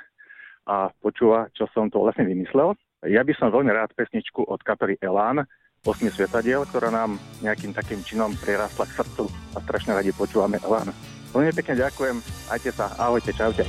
[0.66, 2.74] a počúva, čo som to vlastne vymyslel.
[3.06, 5.46] Ja by som veľmi rád pesničku od kapely Elán,
[5.86, 10.90] 8 svetadiel, ktorá nám nejakým takým činom prirastla k srdcu a strašne radi počúvame Elán.
[11.32, 12.16] Veľmi pekne ďakujem,
[12.48, 13.64] ajte sa, ahojte, čaute.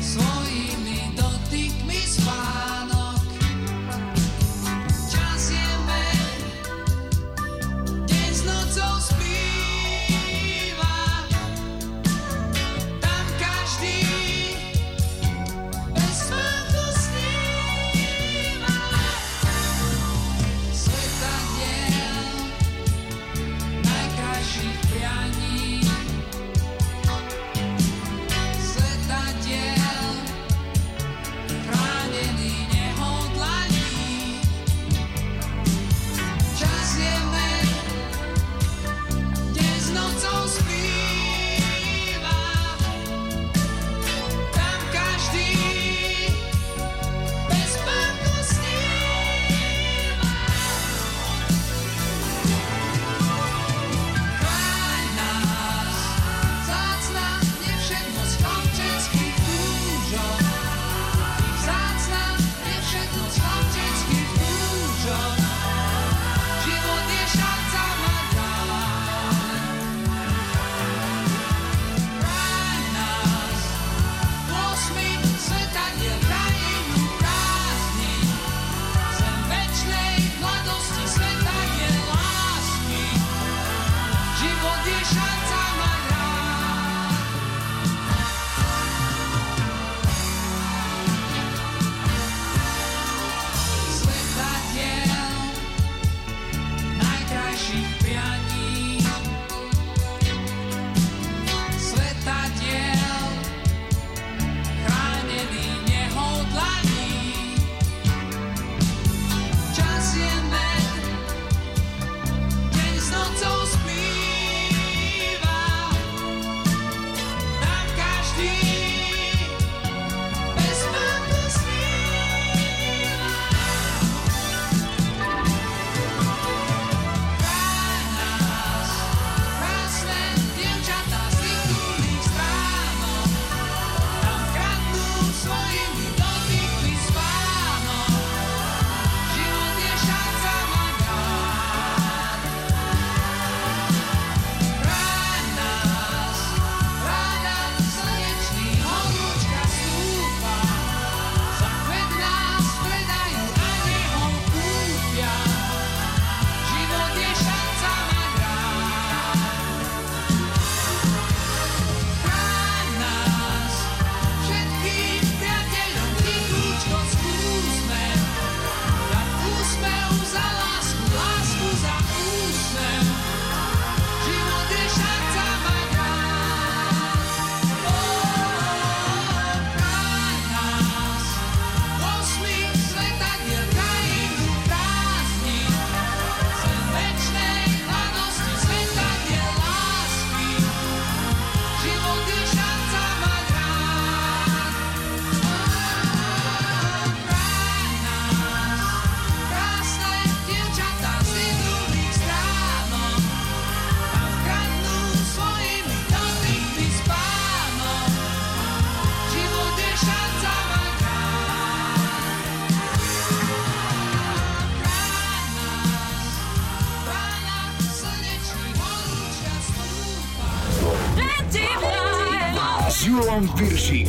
[0.00, 0.49] z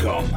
[0.02, 0.31] Piršíkom.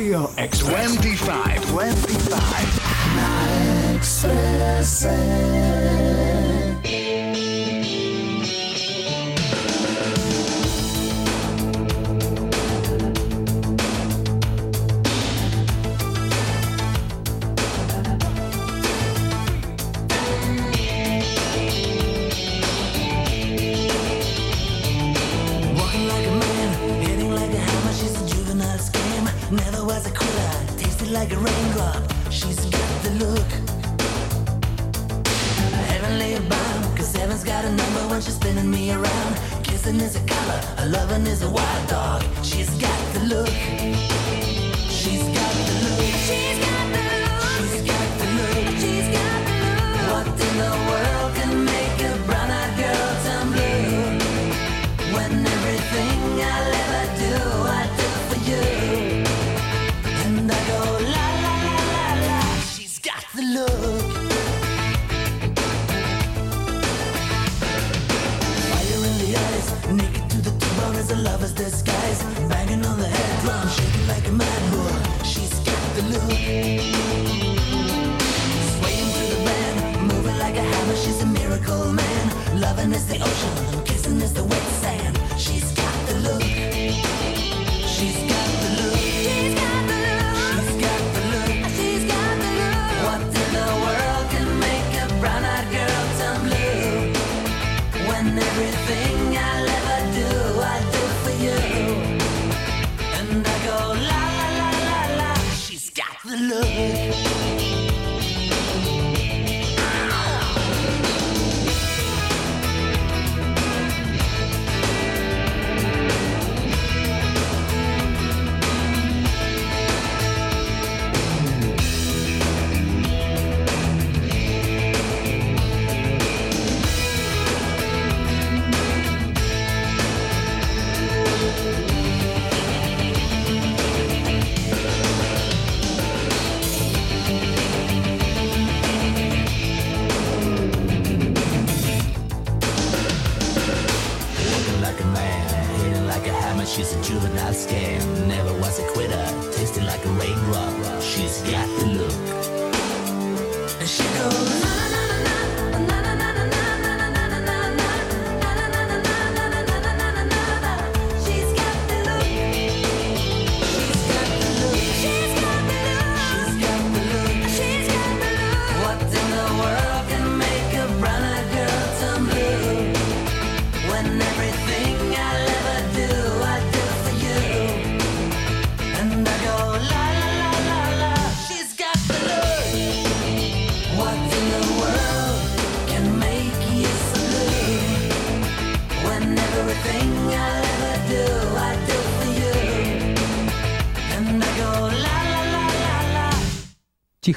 [0.00, 0.96] Radio Express.
[0.96, 1.62] 25.
[1.66, 3.96] 25.
[3.96, 5.04] Express.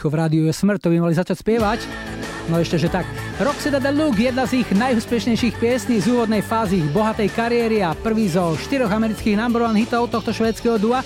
[0.04, 1.80] ticho v rádiu je smrť, to by mali začať spievať.
[2.52, 3.08] No ešte, že tak.
[3.40, 7.96] Roxy the Look, jedna z ich najúspešnejších piesní z úvodnej fázy ich bohatej kariéry a
[7.96, 11.00] prvý zo štyroch amerických number one hitov tohto švedského dua.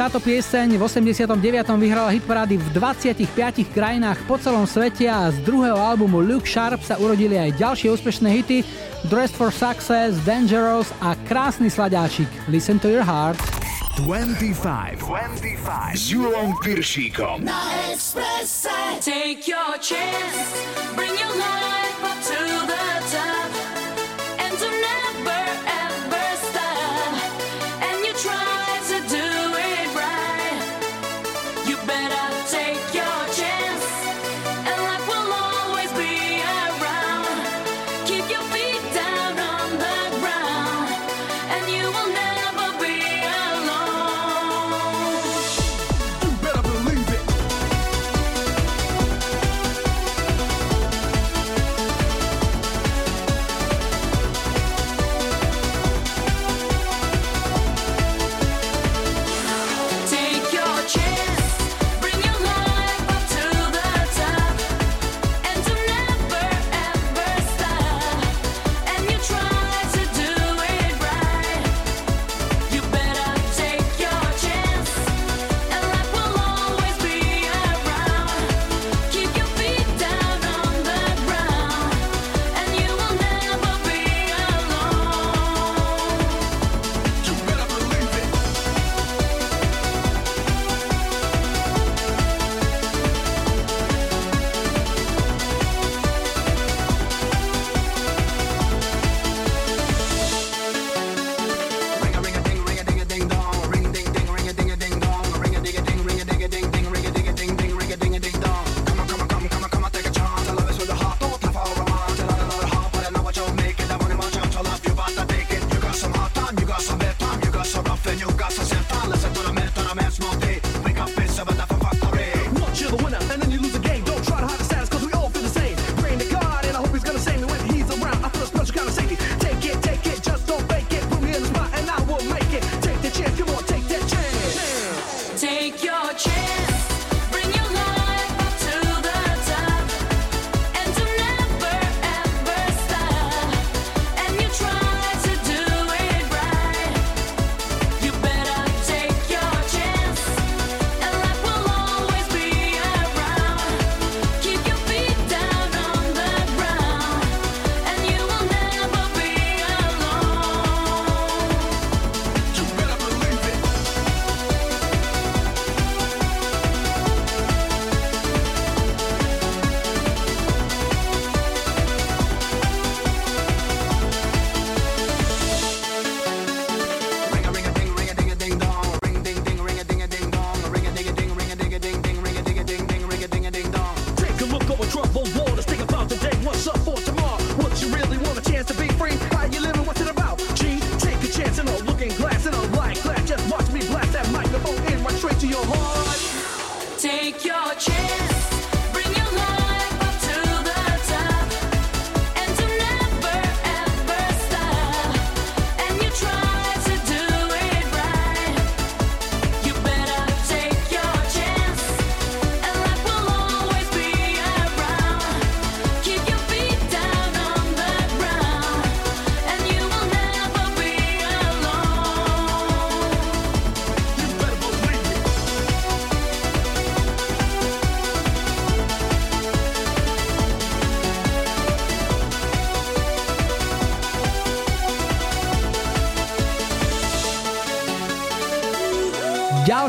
[0.00, 1.36] Táto pieseň v 89.
[1.76, 3.28] vyhrala hit parády v 25
[3.76, 8.28] krajinách po celom svete a z druhého albumu Luke Sharp sa urodili aj ďalšie úspešné
[8.40, 8.64] hity
[9.12, 13.36] Dressed for Success, Dangerous a krásny sladáčik Listen to your heart.
[14.04, 14.98] 25.
[14.98, 15.98] 25.
[15.98, 17.38] Z Julą Piersiką.
[17.38, 17.60] Na
[17.92, 18.66] express
[19.04, 20.54] Take your chance.
[20.96, 23.39] Bring your life up to the top.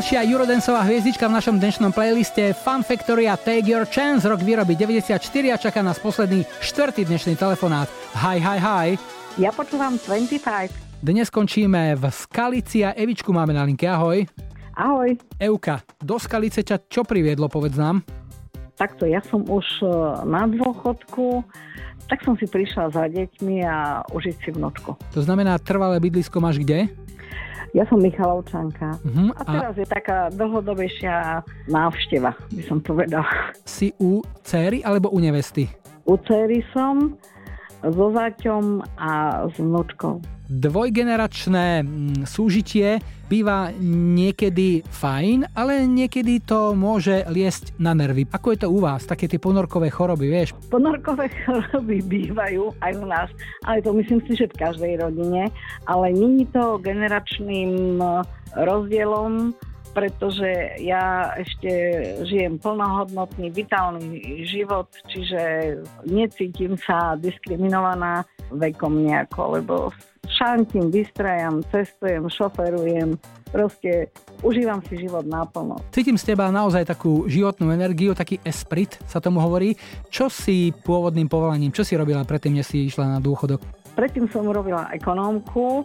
[0.02, 4.74] Ďalšia Eurodanceová hviezdička v našom dnešnom playliste Fun Factory a Take Your Chance, rok výroby
[4.74, 7.86] 94 a čaká nás posledný štvrtý dnešný telefonát.
[8.18, 8.88] Hi, hi, hi.
[9.38, 10.42] Ja počúvam 25.
[11.06, 13.86] Dnes skončíme v Skalici a Evičku máme na linke.
[13.86, 14.26] Ahoj.
[14.74, 15.14] Ahoj.
[15.38, 18.02] Euka, do Skalice ťa čo priviedlo, povedz nám?
[18.74, 19.90] Takto, ja som už e,
[20.26, 21.46] na dôchodku,
[22.10, 24.98] tak som si prišla za deťmi a užiť si vnúčku.
[25.14, 26.90] To znamená, trvalé bydlisko máš kde?
[27.72, 29.00] Ja som Michalovčanka.
[29.00, 31.40] Mhm, A teraz je taká dlhodobejšia
[31.72, 33.56] návšteva, by som povedala.
[33.64, 35.72] Si u céry alebo u nevesty?
[36.04, 37.16] U céry som
[37.80, 40.20] so zaťom a s vnúčkou.
[40.52, 48.28] Dvojgeneračné mm, súžitie býva niekedy fajn, ale niekedy to môže liesť na nervy.
[48.28, 49.08] Ako je to u vás?
[49.08, 50.52] Také tie ponorkové choroby, vieš?
[50.68, 53.32] Ponorkové choroby bývajú aj u nás,
[53.64, 55.48] ale to myslím si, že v každej rodine,
[55.88, 58.20] ale není to generačným eh,
[58.52, 59.56] rozdielom,
[59.96, 61.72] pretože ja ešte
[62.28, 65.40] žijem plnohodnotný, vitálny život, čiže
[66.08, 69.76] necítim sa diskriminovaná vekom nejako, lebo
[70.42, 73.14] šantim, vystrajam, cestujem, šoferujem,
[73.54, 74.10] proste
[74.42, 75.78] užívam si život naplno.
[75.94, 79.78] Cítim z teba naozaj takú životnú energiu, taký esprit sa tomu hovorí.
[80.10, 83.81] Čo si pôvodným povolaním, čo si robila predtým, než si išla na dôchodok?
[83.92, 85.84] Predtým som robila ekonómku,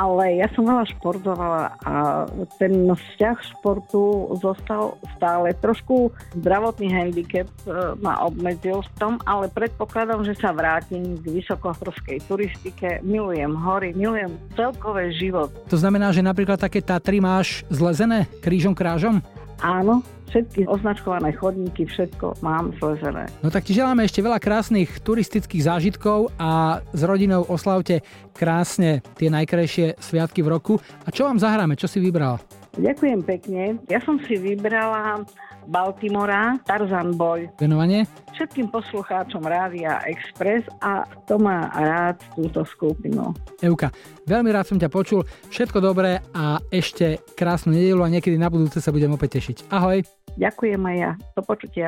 [0.00, 2.24] ale ja som veľa športovala a
[2.56, 5.52] ten vzťah športu zostal stále.
[5.60, 6.08] Trošku
[6.40, 13.04] zdravotný handicap e, ma obmedzil v tom, ale predpokladám, že sa vrátim k vysokohorskej turistike.
[13.04, 15.52] Milujem hory, milujem celkové život.
[15.68, 19.20] To znamená, že napríklad také Tatry máš zlezené krížom krážom?
[19.60, 20.00] Áno,
[20.30, 23.26] všetky označkované chodníky, všetko mám zlezené.
[23.42, 29.28] No tak ti želáme ešte veľa krásnych turistických zážitkov a s rodinou oslavte krásne tie
[29.28, 30.74] najkrajšie sviatky v roku.
[31.04, 31.74] A čo vám zahráme?
[31.74, 32.38] Čo si vybral?
[32.78, 33.82] Ďakujem pekne.
[33.90, 35.26] Ja som si vybrala
[35.68, 37.50] Baltimora, Tarzan Boy.
[37.60, 38.08] Venovanie?
[38.32, 43.36] Všetkým poslucháčom Rádia Express a kto má rád túto skupinu.
[43.60, 43.92] Euka,
[44.24, 45.26] veľmi rád som ťa počul.
[45.52, 49.68] Všetko dobré a ešte krásnu nedelu a niekedy na budúce sa budem opäť tešiť.
[49.68, 50.00] Ahoj.
[50.40, 51.10] Ďakujem aj ja.
[51.36, 51.86] Do počutia.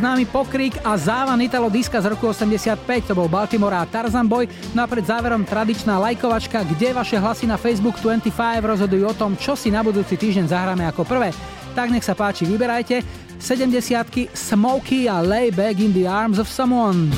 [0.00, 4.48] Známy pokrik a závan Italo diska z roku 85, to bol Baltimore a Tarzan Boy.
[4.72, 8.32] No a pred záverom tradičná lajkovačka, kde vaše hlasy na Facebook 25
[8.64, 11.36] rozhodujú o tom, čo si na budúci týždeň zahráme ako prvé.
[11.76, 13.04] Tak nech sa páči, vyberajte.
[13.36, 17.12] 70 Smokey a Lay Back in the Arms of Someone.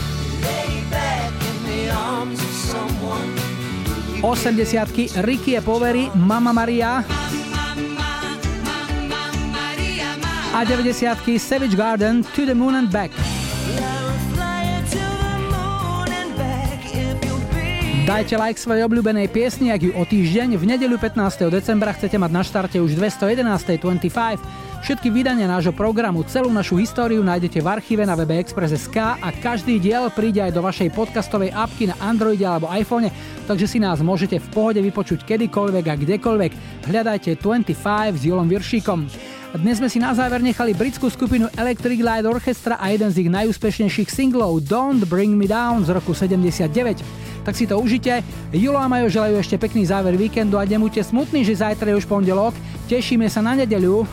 [4.22, 7.11] 80 Ricky e Povery, Mama Maria.
[10.52, 13.08] A 90 Savage Garden, To the Moon and Back.
[18.04, 21.48] Dajte like svojej obľúbenej piesni, ak ju o týždeň v nedeľu 15.
[21.48, 23.80] decembra chcete mať na štarte už 211.
[23.80, 24.84] 25.
[24.84, 29.80] Všetky vydania nášho programu, celú našu históriu nájdete v archíve na webe Express.sk a každý
[29.80, 33.08] diel príde aj do vašej podcastovej apky na Androide alebo iPhone,
[33.48, 36.52] takže si nás môžete v pohode vypočuť kedykoľvek a kdekoľvek.
[36.92, 39.31] Hľadajte 25 s Julom Viršíkom.
[39.52, 43.28] Dnes sme si na záver nechali britskú skupinu Electric Light Orchestra a jeden z ich
[43.28, 46.72] najúspešnejších singlov Don't Bring Me Down z roku 79.
[47.44, 48.24] Tak si to užite.
[48.48, 52.08] Julo a Majo želajú ešte pekný záver víkendu a nebuďte smutní, že zajtra je už
[52.08, 52.56] pondelok.
[52.88, 54.08] Tešíme sa na nedeľu.